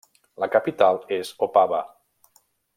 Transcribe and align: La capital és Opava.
La 0.43 0.47
capital 0.55 0.97
és 1.19 1.33
Opava. 1.49 1.85